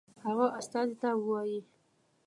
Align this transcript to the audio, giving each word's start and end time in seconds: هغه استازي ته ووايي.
هغه 0.25 0.47
استازي 0.59 0.95
ته 1.01 1.09
ووايي. 1.15 1.59